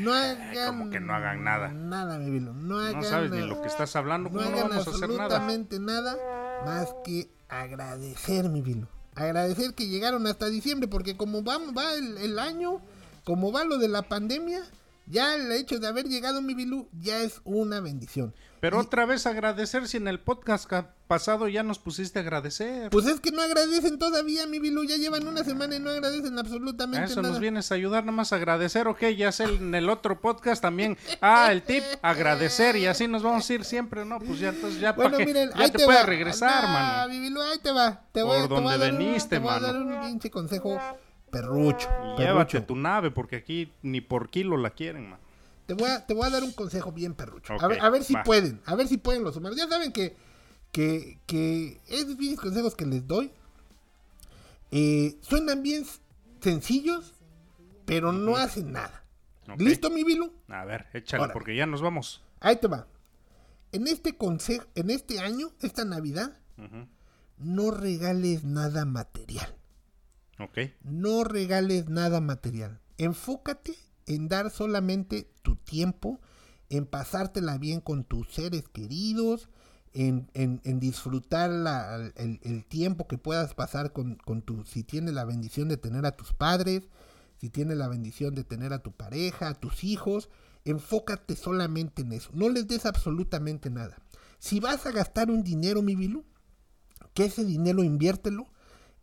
No 0.00 0.12
hagan... 0.12 0.54
¿cómo 0.66 0.90
que 0.90 1.00
no 1.00 1.14
hagan 1.14 1.44
nada? 1.44 1.68
Nada, 1.68 2.18
mi 2.18 2.30
Bilu. 2.30 2.52
No 2.54 2.78
hagan 2.78 3.00
No 3.00 3.02
sabes 3.02 3.30
ni 3.30 3.46
lo 3.46 3.60
que 3.60 3.68
estás 3.68 3.94
hablando, 3.96 4.30
No 4.30 4.36
¿cómo 4.38 4.50
no 4.50 4.56
hagan 4.56 4.68
vamos 4.70 4.86
a 4.86 4.90
hacer 4.90 5.08
nada? 5.10 5.24
absolutamente 5.24 5.78
nada. 5.80 6.16
más 6.64 6.88
que 7.04 7.30
agradecer, 7.48 8.48
mi 8.48 8.62
Vilo. 8.62 8.88
Agradecer 9.14 9.74
que 9.74 9.86
llegaron 9.86 10.26
hasta 10.26 10.46
diciembre, 10.46 10.88
porque 10.88 11.16
como 11.16 11.44
va, 11.44 11.58
va 11.76 11.94
el, 11.94 12.18
el 12.18 12.38
año, 12.38 12.80
como 13.24 13.52
va 13.52 13.64
lo 13.64 13.78
de 13.78 13.88
la 13.88 14.02
pandemia, 14.02 14.62
ya 15.06 15.34
el 15.34 15.50
hecho 15.52 15.78
de 15.78 15.86
haber 15.88 16.06
llegado, 16.06 16.40
mi 16.42 16.54
Bilú, 16.54 16.88
ya 17.00 17.20
es 17.20 17.40
una 17.44 17.80
bendición. 17.80 18.34
Pero 18.60 18.78
otra 18.78 19.04
vez 19.04 19.26
agradecer 19.26 19.86
si 19.88 19.98
en 19.98 20.08
el 20.08 20.20
podcast 20.20 20.66
ca- 20.66 20.94
pasado 21.06 21.48
ya 21.48 21.62
nos 21.62 21.78
pusiste 21.78 22.18
a 22.18 22.22
agradecer. 22.22 22.88
Pues 22.88 23.04
es 23.06 23.20
que 23.20 23.30
no 23.30 23.42
agradecen 23.42 23.98
todavía, 23.98 24.46
mi 24.46 24.58
Bilú, 24.58 24.84
ya 24.84 24.96
llevan 24.96 25.28
una 25.28 25.44
semana 25.44 25.76
y 25.76 25.80
no 25.80 25.90
agradecen 25.90 26.38
absolutamente 26.38 27.04
eso 27.12 27.20
nada. 27.20 27.32
nos 27.32 27.40
vienes 27.40 27.70
a 27.70 27.74
ayudar, 27.74 28.04
nada 28.04 28.16
más 28.16 28.32
a 28.32 28.36
agradecer, 28.36 28.88
ok, 28.88 29.02
ya 29.16 29.32
sé 29.32 29.44
en 29.44 29.74
el 29.74 29.90
otro 29.90 30.18
podcast 30.22 30.62
también. 30.62 30.96
Ah, 31.20 31.52
el 31.52 31.62
tip, 31.62 31.82
agradecer 32.00 32.76
y 32.76 32.86
así 32.86 33.06
nos 33.06 33.22
vamos 33.22 33.48
a 33.50 33.52
ir 33.52 33.64
siempre, 33.66 34.06
¿no? 34.06 34.18
Pues 34.18 34.38
ya, 34.38 34.48
entonces 34.48 34.80
ya 34.80 34.92
Bueno, 34.92 35.10
para 35.10 35.18
que 35.18 35.26
miren, 35.26 35.50
ya 35.50 35.64
ahí 35.64 35.70
te, 35.70 35.78
te, 35.78 35.84
puedes 35.84 36.06
regresar, 36.06 36.64
Nah, 36.64 36.72
mano. 36.72 37.12
mi 37.12 37.20
Bilú, 37.20 37.42
ahí 37.42 37.58
te 37.58 37.70
va. 37.70 38.02
Te 38.12 38.22
voy, 38.22 38.38
Por 38.38 38.48
te 38.48 38.54
voy 38.54 38.72
a 38.72 38.78
donde 38.78 38.78
dar 38.86 38.92
un- 38.94 38.98
veniste, 38.98 39.28
te 39.28 39.38
voy 39.40 39.52
a 39.52 39.60
dar 39.60 39.76
un 39.76 40.00
pinche 40.00 40.30
consejo 40.30 40.80
perrucho. 41.34 41.88
Y 42.16 42.20
Llévate 42.22 42.52
perrucho. 42.52 42.66
tu 42.66 42.76
nave 42.76 43.10
porque 43.10 43.36
aquí 43.36 43.72
ni 43.82 44.00
por 44.00 44.30
kilo 44.30 44.56
la 44.56 44.70
quieren, 44.70 45.10
man. 45.10 45.18
Te 45.66 45.74
voy, 45.74 45.88
a, 45.90 46.06
te 46.06 46.12
voy 46.14 46.26
a 46.26 46.30
dar 46.30 46.42
un 46.42 46.52
consejo 46.52 46.92
bien 46.92 47.14
perrucho. 47.14 47.54
a, 47.58 47.66
ver, 47.66 47.80
a 47.80 47.88
ver 47.90 48.04
si 48.04 48.14
va. 48.14 48.22
pueden. 48.22 48.60
A 48.66 48.74
ver 48.74 48.86
si 48.86 48.98
pueden 48.98 49.24
los 49.24 49.36
humanos. 49.36 49.56
Ya 49.56 49.66
saben 49.66 49.92
que, 49.92 50.16
que, 50.72 51.18
que 51.26 51.80
esos 51.88 52.16
pinches 52.16 52.38
consejos 52.40 52.74
que 52.74 52.84
les 52.86 53.06
doy 53.06 53.30
eh, 54.70 55.16
suenan 55.22 55.62
bien 55.62 55.86
sencillos, 56.40 57.14
pero 57.86 58.12
no 58.12 58.36
hacen 58.36 58.72
nada. 58.72 59.04
¿Listo, 59.58 59.90
mi 59.90 60.04
Bilu? 60.04 60.32
A 60.48 60.64
ver, 60.64 60.86
échale 60.94 61.28
porque 61.32 61.54
ya 61.54 61.66
nos 61.66 61.80
vamos. 61.82 62.22
Ahí 62.40 62.56
te 62.56 62.66
va. 62.66 62.86
En 63.72 63.86
este 63.86 64.16
consejo, 64.16 64.66
en 64.74 64.90
este 64.90 65.20
año, 65.20 65.50
esta 65.60 65.84
Navidad, 65.84 66.38
no 67.38 67.70
regales 67.70 68.44
nada 68.44 68.84
material. 68.84 69.54
No 70.82 71.24
regales 71.24 71.88
nada 71.88 72.20
material. 72.20 72.80
Enfócate 72.98 73.74
en 74.06 74.28
dar 74.28 74.50
solamente 74.50 75.30
tu 75.42 75.56
tiempo, 75.56 76.20
en 76.70 76.86
pasártela 76.86 77.58
bien 77.58 77.80
con 77.80 78.04
tus 78.04 78.28
seres 78.32 78.68
queridos, 78.68 79.48
en, 79.92 80.28
en- 80.34 80.60
en 80.64 80.80
disfrutar 80.80 81.50
la- 81.50 82.10
el, 82.16 82.40
el 82.42 82.64
tiempo 82.64 83.06
que 83.06 83.16
puedas 83.18 83.54
pasar 83.54 83.92
con, 83.92 84.16
con 84.16 84.42
tu, 84.42 84.64
si 84.64 84.82
tienes 84.82 85.14
la 85.14 85.24
bendición 85.24 85.68
de 85.68 85.76
tener 85.76 86.04
a 86.04 86.16
tus 86.16 86.32
padres, 86.32 86.82
si 87.40 87.48
tienes 87.50 87.76
la 87.76 87.88
bendición 87.88 88.34
de 88.34 88.42
tener 88.44 88.72
a 88.72 88.80
tu 88.82 88.92
pareja, 88.92 89.48
a 89.48 89.54
tus 89.54 89.84
hijos, 89.84 90.28
enfócate 90.64 91.36
solamente 91.36 92.02
en 92.02 92.12
eso, 92.12 92.30
no 92.32 92.48
les 92.48 92.66
des 92.66 92.86
absolutamente 92.86 93.70
nada. 93.70 93.96
Si 94.38 94.60
vas 94.60 94.84
a 94.86 94.92
gastar 94.92 95.30
un 95.30 95.42
dinero, 95.44 95.80
mi 95.82 95.94
Bilu, 95.94 96.24
que 97.14 97.26
ese 97.26 97.44
dinero 97.44 97.82
inviértelo 97.84 98.48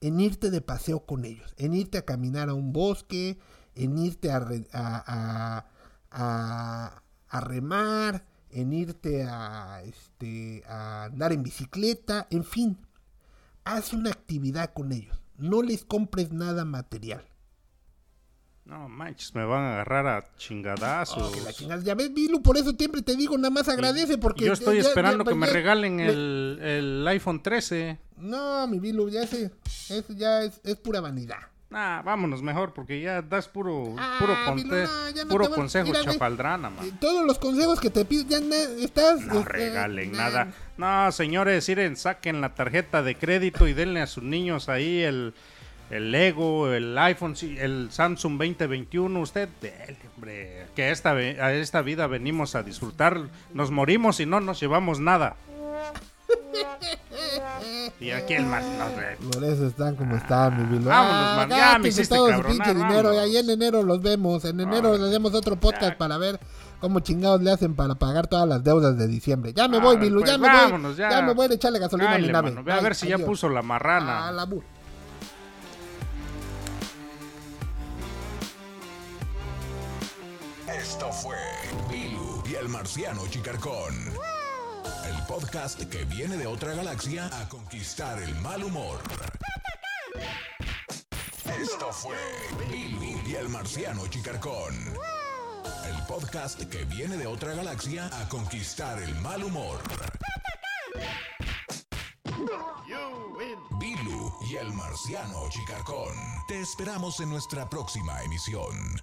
en 0.02 0.20
irte 0.20 0.50
de 0.52 0.62
paseo 0.62 1.06
con 1.06 1.26
ellos, 1.26 1.54
en 1.58 1.74
irte 1.74 1.98
a 2.00 2.06
caminar 2.06 2.50
a 2.50 2.54
un 2.54 2.74
bosque, 2.74 3.38
en 3.76 3.98
irte 3.98 4.32
a, 4.32 5.66
a- 6.12 7.02
a 7.30 7.40
remar, 7.42 8.26
en 8.50 8.74
irte 8.74 9.24
a, 9.24 9.82
este, 9.84 10.64
a 10.68 11.06
andar 11.06 11.32
en 11.32 11.44
bicicleta, 11.44 12.28
en 12.30 12.44
fin, 12.44 12.78
haz 13.64 13.94
una 13.94 14.10
actividad 14.12 14.74
con 14.74 14.92
ellos, 14.92 15.18
no 15.38 15.62
les 15.62 15.86
compres 15.86 16.32
nada 16.32 16.66
material. 16.66 17.26
No 18.66 18.88
manches, 18.88 19.34
me 19.36 19.44
van 19.44 19.64
a 19.64 19.74
agarrar 19.74 20.08
a 20.08 20.26
chingadazos. 20.38 21.34
Oh, 21.36 21.52
chingada. 21.52 21.82
Ya 21.84 21.96
ves, 21.96 22.14
Bilu, 22.14 22.42
por 22.42 22.58
eso 22.58 22.72
siempre 22.78 23.02
te 23.02 23.16
digo, 23.16 23.36
nada 23.38 23.50
más 23.50 23.68
agradece 23.68 24.18
porque... 24.18 24.46
Yo 24.46 24.54
estoy 24.54 24.78
ya- 24.82 24.84
esperando 24.88 25.24
ya- 25.26 25.30
que 25.30 25.36
me 25.36 25.48
regalen 25.48 26.00
el, 26.00 26.60
el 26.62 27.08
iPhone 27.08 27.42
13. 27.42 27.98
No, 28.18 28.68
mi 28.68 28.80
Bilu, 28.80 29.10
ya 29.10 29.26
sé, 29.26 29.52
eso 29.90 30.14
ya 30.14 30.44
es, 30.44 30.62
es 30.64 30.76
pura 30.78 31.02
vanidad. 31.02 31.40
Ah, 31.74 32.02
vámonos 32.06 32.42
mejor, 32.44 32.74
porque 32.74 33.02
ya 33.02 33.22
das 33.22 33.48
puro, 33.48 33.96
Ah, 33.98 34.18
puro, 34.20 34.34
Bilu, 34.56 34.70
conte- 34.70 34.84
no, 34.84 35.10
ya 35.10 35.24
no 35.24 35.30
puro 35.32 35.50
consejo 35.50 35.88
mira, 35.88 36.02
chafaldrana, 36.04 36.70
man. 36.70 36.86
Eh, 36.86 36.92
Todos 37.00 37.26
los 37.26 37.40
consejos 37.40 37.80
que 37.80 37.90
te 37.90 38.06
pido, 38.06 38.26
ya 38.28 38.38
estás... 38.80 39.22
No 39.26 39.40
este, 39.40 39.52
regalen 39.54 40.12
na- 40.12 40.18
nada. 40.30 40.54
No, 40.78 41.12
señores, 41.12 41.68
miren, 41.68 41.96
saquen 41.98 42.42
la 42.42 42.54
tarjeta 42.56 43.02
de 43.04 43.16
crédito 43.16 43.68
y 43.68 43.74
denle 43.74 44.02
a 44.02 44.08
sus 44.08 44.24
niños 44.24 44.70
ahí 44.70 45.00
el, 45.02 45.34
el 45.92 46.12
Lego, 46.12 46.72
el 46.72 46.98
iPhone, 46.98 47.36
el 47.60 47.90
Samsung 47.92 48.38
2021. 48.40 49.20
Usted, 49.20 49.50
hombre, 50.16 50.66
que 50.76 50.90
esta, 50.92 51.12
a 51.12 51.54
esta 51.54 51.82
vida 51.82 52.08
venimos 52.08 52.56
a 52.56 52.64
disfrutar. 52.64 53.20
Nos 53.54 53.70
morimos 53.72 54.20
y 54.20 54.26
no 54.26 54.40
nos 54.40 54.60
llevamos 54.60 55.00
nada. 55.00 55.36
Y 58.00 58.12
aquí 58.12 58.34
el 58.34 58.46
más... 58.46 58.64
Por 59.32 59.44
eso 59.44 59.68
están 59.68 59.96
como 59.96 60.16
están, 60.16 60.58
mi 60.58 60.78
Bilu. 60.78 60.90
Vámonos, 60.90 61.36
man, 61.38 61.50
ya 61.50 61.78
me 61.78 61.90
hiciste 61.90 62.16
cabronar, 62.16 62.76
dinero. 62.76 63.14
Y 63.14 63.18
ahí 63.18 63.38
en 63.38 63.50
enero 63.50 63.84
los 63.84 64.02
vemos. 64.02 64.44
En 64.46 64.60
enero 64.60 64.98
le 64.98 65.08
hacemos 65.08 65.34
otro 65.36 65.56
podcast 65.58 65.92
Ya. 65.94 65.98
para 65.98 66.18
ver 66.18 66.40
cómo 66.80 67.00
chingados 67.02 67.42
le 67.42 67.52
hacen 67.52 67.76
para 67.76 67.94
pagar 67.96 68.26
todas 68.28 68.48
las 68.48 68.64
deudas 68.64 68.98
de 68.98 69.08
diciembre. 69.08 69.54
Ya 69.54 69.68
me 69.68 69.80
voy, 69.80 69.98
Ah, 69.98 70.00
Bilu, 70.00 70.20
pues 70.22 70.32
ya 70.32 70.38
me 70.40 70.48
vámonos, 70.48 70.92
voy. 70.94 71.00
ya. 71.00 71.10
Ya. 71.12 71.22
me 71.22 71.34
voy 71.34 71.48
a 71.52 71.54
echarle 71.54 71.78
gasolina 71.80 72.16
a 72.16 72.18
mi 72.18 72.28
nave. 72.28 72.56
a 72.72 72.80
ver 72.82 72.96
si 72.96 73.08
ya 73.08 73.20
puso 73.20 73.50
la 73.50 73.62
marrana. 73.62 74.28
A 74.30 74.32
la 74.32 74.46
bu- 74.48 74.64
Esto 80.78 81.12
fue 81.12 81.38
Bilu 81.90 82.44
y 82.46 82.56
el 82.56 82.70
marciano 82.70 83.28
Chicarcón. 83.28 83.94
El 85.06 85.26
podcast 85.28 85.82
que 85.90 86.06
viene 86.06 86.38
de 86.38 86.48
otra 86.48 86.74
galaxia 86.74 87.28
a 87.28 87.50
conquistar 87.50 88.22
el 88.22 88.34
mal 88.36 88.64
humor. 88.64 89.00
Esto 91.62 91.92
fue 91.92 92.16
Bilu 92.70 93.22
y 93.26 93.36
el 93.36 93.50
marciano 93.50 94.08
Chicarcón. 94.08 94.74
El 95.86 96.06
podcast 96.08 96.62
que 96.64 96.86
viene 96.86 97.18
de 97.18 97.28
otra 97.28 97.54
galaxia 97.54 98.08
a 98.08 98.30
conquistar 98.30 99.02
el 99.02 99.14
mal 99.16 99.44
humor. 99.44 99.80
Bilu 103.80 104.34
y 104.50 104.56
el 104.56 104.72
marciano 104.74 105.50
Chicarcón. 105.50 106.16
Te 106.48 106.62
esperamos 106.62 107.20
en 107.20 107.30
nuestra 107.30 107.70
próxima 107.70 108.22
emisión. 108.24 108.96